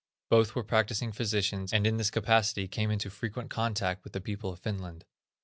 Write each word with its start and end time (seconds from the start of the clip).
Both 0.29 0.55
were 0.55 0.63
practicing 0.63 1.11
physicians, 1.11 1.71
and 1.71 1.85
in 1.85 1.97
this 1.97 2.09
capacity 2.09 2.67
came 2.67 2.89
into 2.89 3.11
frequent 3.11 3.51
contact 3.51 4.03
with 4.03 4.13
the 4.13 4.19
people 4.19 4.51
of 4.51 4.57
Finland. 4.59 5.05